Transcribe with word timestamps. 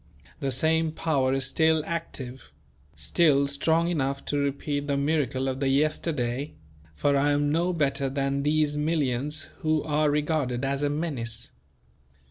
That 0.39 0.49
same 0.49 0.91
power 0.93 1.31
is 1.31 1.45
still 1.45 1.83
active; 1.85 2.51
still 2.95 3.45
strong 3.45 3.87
enough 3.87 4.25
to 4.25 4.37
repeat 4.39 4.87
the 4.87 4.97
miracle 4.97 5.47
of 5.47 5.59
the 5.59 5.67
yesterday; 5.67 6.55
for 6.95 7.15
I 7.15 7.29
am 7.29 7.51
no 7.51 7.71
better 7.71 8.09
than 8.09 8.41
these 8.41 8.75
millions 8.75 9.43
who 9.59 9.83
are 9.83 10.09
regarded 10.09 10.65
as 10.65 10.81
a 10.81 10.89
menace. 10.89 11.51